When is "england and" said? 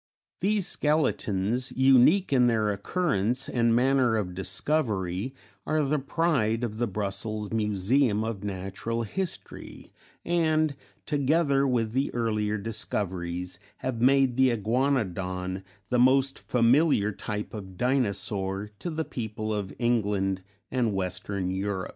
19.77-20.93